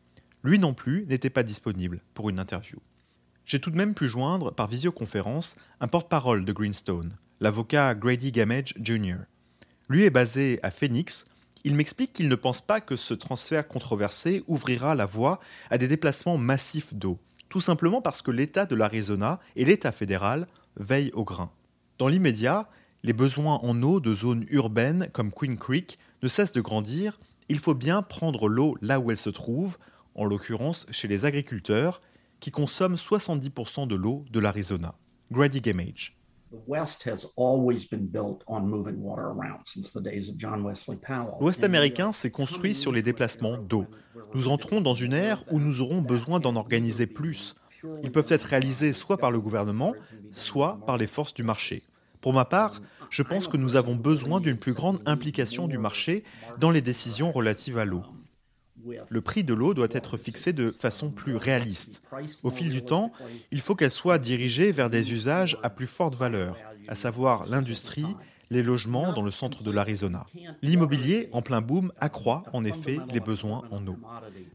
Lui 0.47 0.61
non 0.61 0.75
plus 0.75 1.07
n'était 1.09 1.29
pas 1.29 1.43
disponible 1.43 1.99
pour 2.15 2.31
une 2.31 2.38
interview. 2.38 2.79
J'ai 3.47 3.59
tout 3.59 3.73
de 3.73 3.76
même 3.76 3.95
pu 3.95 4.07
joindre 4.07 4.55
par 4.55 4.69
visioconférence 4.69 5.57
un 5.81 5.88
porte-parole 5.88 6.45
de 6.45 6.53
Greenstone, 6.53 7.17
l'avocat 7.41 7.97
Grady 7.97 8.31
Gamage 8.31 8.73
Jr. 8.81 9.17
Lui 9.88 10.05
est 10.05 10.11
basé 10.11 10.61
à 10.62 10.71
Phoenix. 10.71 11.26
Il 11.65 11.75
m'explique 11.75 12.12
qu'il 12.12 12.29
ne 12.29 12.37
pense 12.37 12.61
pas 12.61 12.81
que 12.81 12.95
ce 12.95 13.12
transfert 13.12 13.67
controversé 13.67 14.45
ouvrira 14.47 14.95
la 14.95 15.05
voie 15.05 15.41
à 15.69 15.79
des 15.79 15.88
déplacements 15.88 16.38
massifs 16.38 16.95
d'eau, 16.95 17.19
tout 17.49 17.61
simplement 17.61 18.00
parce 18.00 18.23
que 18.23 18.31
l'État 18.31 18.67
de 18.67 18.76
l'Arizona 18.76 19.41
et 19.57 19.65
l'État 19.65 19.91
fédéral 19.91 20.47
veillent 20.76 21.11
au 21.15 21.25
grain. 21.25 21.50
Dans 21.99 22.07
l'immédiat, 22.07 22.71
les 23.03 23.15
besoins 23.15 23.57
en 23.65 23.83
eau 23.83 23.99
de 23.99 24.15
zones 24.15 24.47
urbaines 24.50 25.09
comme 25.12 25.33
Queen 25.33 25.59
Creek 25.59 25.99
ne 26.23 26.29
cessent 26.29 26.53
de 26.53 26.61
grandir. 26.61 27.19
Il 27.49 27.59
faut 27.59 27.75
bien 27.75 28.00
prendre 28.03 28.49
l'eau 28.49 28.76
là 28.81 29.00
où 29.00 29.11
elle 29.11 29.17
se 29.17 29.31
trouve, 29.31 29.76
en 30.17 30.25
l'occurrence 30.25 30.87
chez 30.91 31.09
les 31.09 31.25
agriculteurs, 31.25 32.01
qui 32.41 32.51
consomment 32.51 32.97
70% 32.97 33.87
de 33.87 33.95
l'eau 33.95 34.25
de 34.31 34.41
l'Arizona. 34.41 34.95
Grady 35.31 35.61
Gamage. 35.61 36.17
L'Ouest 41.41 41.65
américain 41.65 42.13
s'est 42.13 42.31
construit 42.31 42.75
sur 42.75 42.93
les 42.93 43.03
déplacements 43.03 43.59
d'eau. 43.59 43.87
Nous 44.35 44.49
entrons 44.49 44.81
dans 44.81 44.95
une 44.95 45.13
ère 45.13 45.45
où 45.51 45.59
nous 45.59 45.81
aurons 45.81 46.03
besoin 46.03 46.41
d'en 46.41 46.57
organiser 46.57 47.07
plus. 47.07 47.55
Ils 48.03 48.13
peuvent 48.13 48.27
être 48.31 48.45
réalisés 48.45 48.93
soit 48.93 49.19
par 49.19 49.31
le 49.31 49.41
gouvernement, 49.41 49.93
soit 50.33 50.79
par 50.87 50.97
les 50.97 51.07
forces 51.07 51.35
du 51.35 51.43
marché. 51.43 51.83
Pour 52.21 52.33
ma 52.33 52.45
part, 52.45 52.81
je 53.11 53.23
pense 53.23 53.49
que 53.49 53.57
nous 53.57 53.77
avons 53.77 53.95
besoin 53.97 54.41
d'une 54.41 54.57
plus 54.57 54.73
grande 54.73 55.01
implication 55.05 55.69
du 55.69 55.79
marché 55.79 56.25
dans 56.59 56.71
les 56.71 56.81
décisions 56.81 57.33
relatives 57.33 57.79
à 57.79 57.85
l'eau 57.85 58.03
le 59.09 59.21
prix 59.21 59.45
de 59.45 59.55
l'eau 59.55 59.75
doit 59.75 59.88
être 59.90 60.16
fixé 60.16 60.52
de 60.52 60.75
façon 60.78 61.11
plus 61.11 61.37
réaliste. 61.37 62.02
Au 62.43 62.50
fil 62.50 62.71
du 62.71 62.83
temps, 62.83 63.12
il 63.50 63.61
faut 63.61 63.75
qu'elle 63.75 63.90
soit 63.90 64.19
dirigée 64.19 64.73
vers 64.73 64.90
des 64.90 65.12
usages 65.12 65.59
à 65.62 65.71
plus 65.71 65.87
forte 65.87 66.14
valeur, 66.14 66.57
à 66.88 66.95
savoir 66.95 67.47
l'industrie, 67.47 68.07
les 68.50 68.62
logements 68.62 69.12
dans 69.12 69.23
le 69.23 69.31
centre 69.31 69.62
de 69.62 69.71
l'Arizona. 69.71 70.26
L'immobilier 70.62 71.28
en 71.33 71.43
plein 71.43 71.61
boom 71.61 71.93
accroît 71.99 72.45
en 72.52 72.64
effet 72.64 72.99
les 73.12 73.21
besoins 73.21 73.62
en 73.71 73.85
eau. 73.87 73.97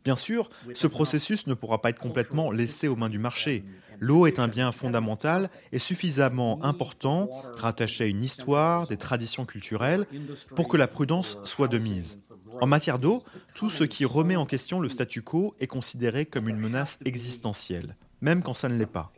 Bien 0.03 0.15
sûr, 0.15 0.49
ce 0.73 0.87
processus 0.87 1.47
ne 1.47 1.53
pourra 1.53 1.81
pas 1.81 1.89
être 1.89 1.99
complètement 1.99 2.51
laissé 2.51 2.87
aux 2.87 2.95
mains 2.95 3.09
du 3.09 3.19
marché. 3.19 3.63
L'eau 3.99 4.25
est 4.25 4.39
un 4.39 4.47
bien 4.47 4.71
fondamental 4.71 5.49
et 5.71 5.77
suffisamment 5.77 6.63
important, 6.63 7.29
rattaché 7.55 8.05
à 8.05 8.07
une 8.07 8.23
histoire, 8.23 8.87
des 8.87 8.97
traditions 8.97 9.45
culturelles, 9.45 10.07
pour 10.55 10.67
que 10.67 10.77
la 10.77 10.87
prudence 10.87 11.37
soit 11.43 11.67
de 11.67 11.77
mise. 11.77 12.17
En 12.59 12.67
matière 12.67 12.99
d'eau, 12.99 13.23
tout 13.55 13.69
ce 13.69 13.83
qui 13.83 14.05
remet 14.05 14.35
en 14.35 14.45
question 14.45 14.79
le 14.79 14.89
statu 14.89 15.21
quo 15.21 15.55
est 15.59 15.67
considéré 15.67 16.25
comme 16.25 16.49
une 16.49 16.57
menace 16.57 16.99
existentielle, 17.05 17.95
même 18.21 18.43
quand 18.43 18.53
ça 18.53 18.69
ne 18.69 18.77
l'est 18.77 18.85
pas. 18.85 19.11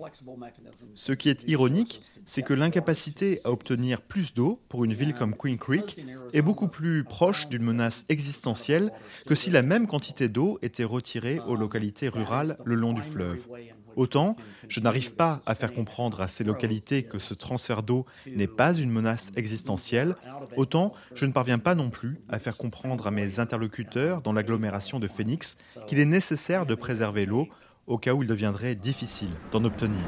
Ce 0.94 1.12
qui 1.12 1.30
est 1.30 1.50
ironique, 1.50 2.02
c'est 2.25 2.42
que 2.42 2.54
l'incapacité 2.54 3.42
à 3.44 3.52
obtenir 3.52 4.02
plus 4.02 4.34
d'eau 4.34 4.60
pour 4.70 4.86
une 4.86 4.94
ville 4.94 5.13
comme 5.13 5.36
Queen 5.36 5.58
Creek 5.58 6.04
est 6.32 6.42
beaucoup 6.42 6.68
plus 6.68 7.04
proche 7.04 7.48
d'une 7.50 7.63
menace 7.63 8.06
existentielle 8.10 8.92
que 9.25 9.36
si 9.36 9.50
la 9.50 9.62
même 9.62 9.88
quantité 9.88 10.30
d'eau 10.30 10.60
était 10.62 10.84
retirée 10.84 11.40
aux 11.40 11.56
localités 11.56 12.10
rurales 12.10 12.58
le 12.63 12.75
long 12.75 12.94
du 12.94 13.02
fleuve. 13.02 13.48
Autant, 13.96 14.36
je 14.68 14.80
n'arrive 14.80 15.14
pas 15.14 15.42
à 15.46 15.56
faire 15.56 15.74
comprendre 15.74 16.22
à 16.22 16.28
ces 16.28 16.44
localités 16.44 17.04
que 17.04 17.20
ce 17.20 17.34
transfert 17.34 17.84
d'eau 17.84 18.06
n'est 18.28 18.48
pas 18.48 18.74
une 18.74 18.90
menace 18.90 19.32
existentielle, 19.36 20.16
autant 20.58 20.94
je 21.14 21.26
ne 21.26 21.32
parviens 21.32 21.60
pas 21.60 21.76
non 21.76 21.90
plus 21.90 22.20
à 22.30 22.40
faire 22.40 22.58
comprendre 22.58 23.08
à 23.08 23.12
mes 23.12 23.40
interlocuteurs 23.40 24.22
dans 24.22 24.34
l'agglomération 24.34 25.00
de 25.00 25.08
Phoenix 25.08 25.58
qu'il 25.88 26.00
est 26.00 26.06
nécessaire 26.06 26.66
de 26.66 26.76
préserver 26.76 27.26
l'eau 27.26 27.48
au 27.88 27.98
cas 27.98 28.14
où 28.14 28.24
il 28.24 28.28
deviendrait 28.28 28.76
difficile 28.76 29.32
d'en 29.52 29.64
obtenir. 29.64 30.00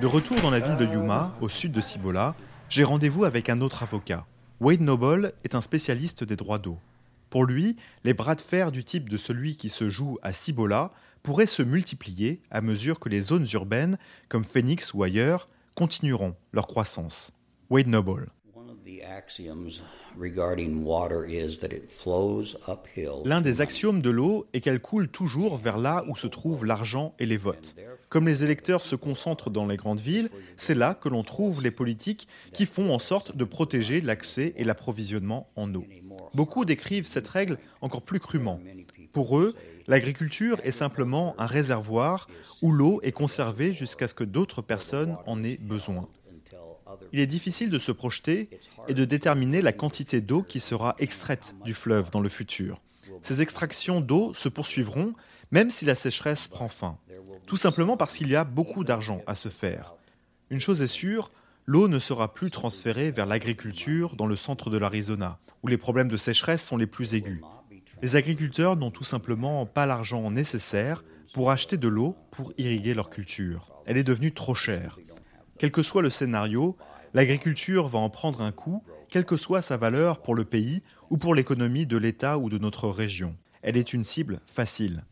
De 0.00 0.06
retour 0.06 0.40
dans 0.40 0.50
la 0.50 0.60
ville 0.60 0.76
de 0.76 0.84
Yuma, 0.84 1.34
au 1.40 1.48
sud 1.48 1.72
de 1.72 1.80
Cibola, 1.80 2.36
j'ai 2.68 2.84
rendez-vous 2.84 3.24
avec 3.24 3.48
un 3.48 3.60
autre 3.60 3.82
avocat. 3.82 4.26
Wade 4.60 4.80
Noble 4.80 5.32
est 5.42 5.54
un 5.54 5.60
spécialiste 5.60 6.22
des 6.22 6.36
droits 6.36 6.58
d'eau. 6.58 6.78
Pour 7.30 7.44
lui, 7.44 7.76
les 8.04 8.14
bras 8.14 8.34
de 8.34 8.40
fer 8.40 8.72
du 8.72 8.84
type 8.84 9.08
de 9.08 9.16
celui 9.16 9.56
qui 9.56 9.68
se 9.68 9.90
joue 9.90 10.18
à 10.22 10.32
Cibola 10.32 10.92
pourraient 11.22 11.46
se 11.46 11.62
multiplier 11.62 12.40
à 12.50 12.60
mesure 12.60 13.00
que 13.00 13.08
les 13.08 13.20
zones 13.20 13.46
urbaines, 13.52 13.98
comme 14.28 14.44
Phoenix 14.44 14.94
ou 14.94 15.02
ailleurs, 15.02 15.48
continueront 15.74 16.34
leur 16.52 16.66
croissance. 16.66 17.32
Wade 17.70 17.88
Noble. 17.88 18.30
L'un 23.24 23.40
des 23.40 23.60
axiomes 23.60 24.02
de 24.02 24.10
l'eau 24.10 24.46
est 24.52 24.60
qu'elle 24.60 24.80
coule 24.80 25.08
toujours 25.08 25.56
vers 25.58 25.78
là 25.78 26.04
où 26.08 26.16
se 26.16 26.26
trouvent 26.26 26.64
l'argent 26.64 27.14
et 27.18 27.26
les 27.26 27.36
votes. 27.36 27.76
Comme 28.08 28.26
les 28.26 28.42
électeurs 28.42 28.82
se 28.82 28.96
concentrent 28.96 29.50
dans 29.50 29.66
les 29.66 29.76
grandes 29.76 30.00
villes, 30.00 30.30
c'est 30.56 30.74
là 30.74 30.94
que 30.94 31.08
l'on 31.08 31.22
trouve 31.22 31.62
les 31.62 31.70
politiques 31.70 32.26
qui 32.52 32.64
font 32.64 32.92
en 32.92 32.98
sorte 32.98 33.36
de 33.36 33.44
protéger 33.44 34.00
l'accès 34.00 34.54
et 34.56 34.64
l'approvisionnement 34.64 35.50
en 35.56 35.74
eau. 35.74 35.84
Beaucoup 36.34 36.64
décrivent 36.64 37.06
cette 37.06 37.28
règle 37.28 37.58
encore 37.80 38.02
plus 38.02 38.20
crûment. 38.20 38.60
Pour 39.12 39.38
eux, 39.38 39.54
l'agriculture 39.86 40.60
est 40.64 40.70
simplement 40.70 41.34
un 41.38 41.46
réservoir 41.46 42.28
où 42.62 42.72
l'eau 42.72 43.00
est 43.02 43.12
conservée 43.12 43.72
jusqu'à 43.72 44.08
ce 44.08 44.14
que 44.14 44.24
d'autres 44.24 44.62
personnes 44.62 45.16
en 45.26 45.42
aient 45.42 45.58
besoin. 45.60 46.08
Il 47.12 47.20
est 47.20 47.26
difficile 47.26 47.70
de 47.70 47.78
se 47.78 47.92
projeter 47.92 48.48
et 48.88 48.94
de 48.94 49.04
déterminer 49.04 49.60
la 49.60 49.72
quantité 49.72 50.20
d'eau 50.20 50.42
qui 50.42 50.60
sera 50.60 50.94
extraite 50.98 51.54
du 51.64 51.74
fleuve 51.74 52.10
dans 52.10 52.20
le 52.20 52.28
futur. 52.28 52.80
Ces 53.22 53.40
extractions 53.40 54.00
d'eau 54.00 54.32
se 54.34 54.48
poursuivront 54.48 55.14
même 55.50 55.70
si 55.70 55.84
la 55.84 55.94
sécheresse 55.94 56.48
prend 56.48 56.68
fin, 56.68 56.98
tout 57.46 57.56
simplement 57.56 57.96
parce 57.96 58.16
qu'il 58.16 58.28
y 58.28 58.36
a 58.36 58.44
beaucoup 58.44 58.84
d'argent 58.84 59.22
à 59.26 59.34
se 59.34 59.48
faire. 59.48 59.94
Une 60.50 60.60
chose 60.60 60.82
est 60.82 60.86
sûre, 60.86 61.30
l'eau 61.68 61.86
ne 61.86 61.98
sera 61.98 62.32
plus 62.32 62.50
transférée 62.50 63.10
vers 63.10 63.26
l'agriculture 63.26 64.16
dans 64.16 64.24
le 64.24 64.36
centre 64.36 64.70
de 64.70 64.78
l'Arizona, 64.78 65.38
où 65.62 65.66
les 65.66 65.76
problèmes 65.76 66.08
de 66.08 66.16
sécheresse 66.16 66.64
sont 66.64 66.78
les 66.78 66.86
plus 66.86 67.12
aigus. 67.12 67.42
Les 68.00 68.16
agriculteurs 68.16 68.74
n'ont 68.74 68.90
tout 68.90 69.04
simplement 69.04 69.66
pas 69.66 69.84
l'argent 69.84 70.30
nécessaire 70.30 71.04
pour 71.34 71.50
acheter 71.50 71.76
de 71.76 71.88
l'eau 71.88 72.16
pour 72.30 72.54
irriguer 72.56 72.94
leur 72.94 73.10
culture. 73.10 73.68
Elle 73.84 73.98
est 73.98 74.02
devenue 74.02 74.32
trop 74.32 74.54
chère. 74.54 74.98
Quel 75.58 75.70
que 75.70 75.82
soit 75.82 76.00
le 76.00 76.08
scénario, 76.08 76.74
l'agriculture 77.12 77.86
va 77.86 77.98
en 77.98 78.08
prendre 78.08 78.40
un 78.40 78.52
coup, 78.52 78.82
quelle 79.10 79.26
que 79.26 79.36
soit 79.36 79.60
sa 79.60 79.76
valeur 79.76 80.22
pour 80.22 80.34
le 80.34 80.46
pays 80.46 80.82
ou 81.10 81.18
pour 81.18 81.34
l'économie 81.34 81.84
de 81.84 81.98
l'État 81.98 82.38
ou 82.38 82.48
de 82.48 82.56
notre 82.56 82.88
région. 82.88 83.36
Elle 83.60 83.76
est 83.76 83.92
une 83.92 84.04
cible 84.04 84.40
facile. 84.46 85.04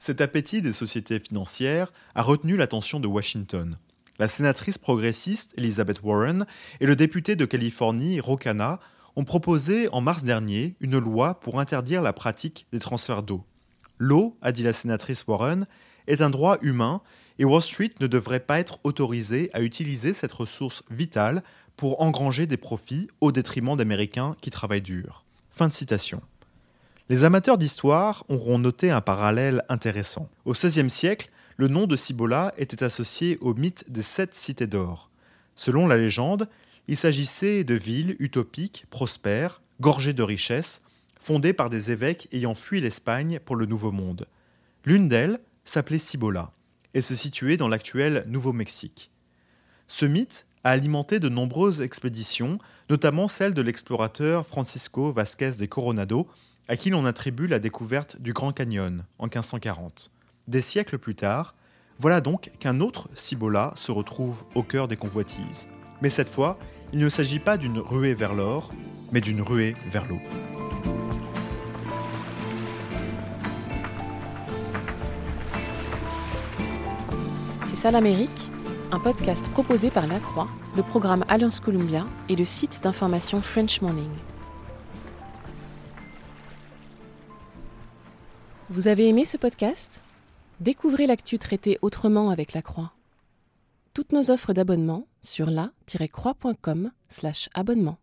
Cet 0.00 0.22
appétit 0.22 0.62
des 0.62 0.72
sociétés 0.72 1.20
financières 1.20 1.92
a 2.14 2.22
retenu 2.22 2.56
l'attention 2.56 3.00
de 3.00 3.06
Washington. 3.06 3.76
La 4.18 4.28
sénatrice 4.28 4.78
progressiste 4.78 5.52
Elizabeth 5.58 6.00
Warren 6.02 6.46
et 6.80 6.86
le 6.86 6.96
député 6.96 7.36
de 7.36 7.44
Californie 7.44 8.18
Ro 8.18 8.38
Khanna 8.38 8.80
ont 9.14 9.24
proposé 9.24 9.90
en 9.92 10.00
mars 10.00 10.22
dernier 10.22 10.74
une 10.80 10.98
loi 10.98 11.38
pour 11.40 11.60
interdire 11.60 12.00
la 12.00 12.14
pratique 12.14 12.66
des 12.72 12.78
transferts 12.78 13.22
d'eau. 13.22 13.44
L'eau, 13.98 14.38
a 14.40 14.52
dit 14.52 14.62
la 14.62 14.72
sénatrice 14.72 15.26
Warren, 15.26 15.66
est 16.06 16.22
un 16.22 16.30
droit 16.30 16.56
humain 16.62 17.02
et 17.38 17.44
Wall 17.44 17.60
Street 17.60 17.90
ne 18.00 18.06
devrait 18.06 18.40
pas 18.40 18.58
être 18.58 18.78
autorisé 18.84 19.50
à 19.52 19.60
utiliser 19.60 20.14
cette 20.14 20.32
ressource 20.32 20.82
vitale 20.90 21.42
pour 21.76 22.00
engranger 22.00 22.46
des 22.46 22.56
profits 22.56 23.08
au 23.20 23.32
détriment 23.32 23.76
d'Américains 23.76 24.34
qui 24.40 24.48
travaillent 24.48 24.80
dur. 24.80 25.26
Fin 25.50 25.68
de 25.68 25.74
citation. 25.74 26.22
Les 27.10 27.24
amateurs 27.24 27.58
d'histoire 27.58 28.24
auront 28.28 28.60
noté 28.60 28.92
un 28.92 29.00
parallèle 29.00 29.64
intéressant. 29.68 30.28
Au 30.44 30.52
XVIe 30.52 30.88
siècle, 30.88 31.28
le 31.56 31.66
nom 31.66 31.88
de 31.88 31.96
Cibola 31.96 32.52
était 32.56 32.84
associé 32.84 33.36
au 33.40 33.52
mythe 33.52 33.90
des 33.90 34.02
sept 34.02 34.32
cités 34.32 34.68
d'or. 34.68 35.10
Selon 35.56 35.88
la 35.88 35.96
légende, 35.96 36.48
il 36.86 36.96
s'agissait 36.96 37.64
de 37.64 37.74
villes 37.74 38.14
utopiques, 38.20 38.86
prospères, 38.90 39.60
gorgées 39.80 40.12
de 40.12 40.22
richesses, 40.22 40.82
fondées 41.18 41.52
par 41.52 41.68
des 41.68 41.90
évêques 41.90 42.28
ayant 42.30 42.54
fui 42.54 42.80
l'Espagne 42.80 43.40
pour 43.44 43.56
le 43.56 43.66
Nouveau 43.66 43.90
Monde. 43.90 44.28
L'une 44.84 45.08
d'elles 45.08 45.40
s'appelait 45.64 45.98
Cibola 45.98 46.52
et 46.94 47.02
se 47.02 47.16
situait 47.16 47.56
dans 47.56 47.66
l'actuel 47.66 48.24
Nouveau-Mexique. 48.28 49.10
Ce 49.88 50.04
mythe 50.04 50.46
a 50.62 50.70
alimenté 50.70 51.18
de 51.18 51.28
nombreuses 51.28 51.80
expéditions, 51.80 52.60
notamment 52.88 53.26
celle 53.26 53.52
de 53.52 53.62
l'explorateur 53.62 54.46
Francisco 54.46 55.12
Vázquez 55.12 55.56
de 55.58 55.66
Coronado, 55.66 56.28
à 56.68 56.76
qui 56.76 56.90
l'on 56.90 57.04
attribue 57.04 57.46
la 57.46 57.58
découverte 57.58 58.20
du 58.20 58.32
Grand 58.32 58.52
Canyon 58.52 59.04
en 59.18 59.24
1540. 59.24 60.10
Des 60.48 60.60
siècles 60.60 60.98
plus 60.98 61.14
tard, 61.14 61.54
voilà 61.98 62.20
donc 62.20 62.50
qu'un 62.60 62.80
autre 62.80 63.08
Cibola 63.14 63.72
se 63.76 63.92
retrouve 63.92 64.44
au 64.54 64.62
cœur 64.62 64.88
des 64.88 64.96
convoitises. 64.96 65.68
Mais 66.00 66.10
cette 66.10 66.28
fois, 66.28 66.58
il 66.92 66.98
ne 66.98 67.08
s'agit 67.08 67.38
pas 67.38 67.56
d'une 67.56 67.78
ruée 67.78 68.14
vers 68.14 68.34
l'or, 68.34 68.72
mais 69.12 69.20
d'une 69.20 69.42
ruée 69.42 69.74
vers 69.88 70.06
l'eau. 70.08 70.20
C'est 77.64 77.76
ça 77.76 77.90
l'Amérique, 77.90 78.30
un 78.92 78.98
podcast 78.98 79.48
proposé 79.50 79.90
par 79.90 80.06
La 80.06 80.18
Croix, 80.18 80.48
le 80.76 80.82
programme 80.82 81.24
Alliance 81.28 81.60
Columbia 81.60 82.06
et 82.28 82.36
le 82.36 82.44
site 82.44 82.82
d'information 82.82 83.40
French 83.40 83.80
Morning. 83.82 84.10
Vous 88.72 88.86
avez 88.86 89.08
aimé 89.08 89.24
ce 89.24 89.36
podcast? 89.36 90.04
Découvrez 90.60 91.08
l'actu 91.08 91.40
traitée 91.40 91.76
autrement 91.82 92.30
avec 92.30 92.52
La 92.52 92.62
Croix. 92.62 92.92
Toutes 93.94 94.12
nos 94.12 94.30
offres 94.30 94.52
d'abonnement 94.52 95.08
sur 95.22 95.50
la-croix.com/abonnement. 95.50 97.98